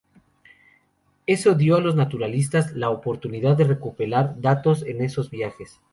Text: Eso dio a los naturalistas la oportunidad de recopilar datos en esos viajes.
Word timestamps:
Eso 1.27 1.53
dio 1.53 1.75
a 1.75 1.79
los 1.79 1.93
naturalistas 1.95 2.73
la 2.73 2.89
oportunidad 2.89 3.55
de 3.55 3.65
recopilar 3.65 4.41
datos 4.41 4.81
en 4.81 4.99
esos 5.03 5.29
viajes. 5.29 5.79